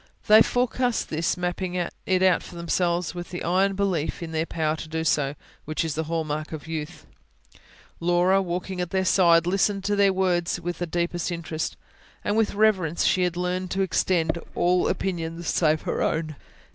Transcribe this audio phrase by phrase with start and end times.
[0.25, 4.75] They forecast this, mapping it out for themselves with the iron belief in their power
[4.77, 5.35] to do so,
[5.65, 7.05] which is the hall mark of youth.
[7.99, 11.77] Laura, walking at their side, listened to their words with the deepest interest,
[12.23, 16.35] and with the reverence she had learned to extend to all opinions save her own.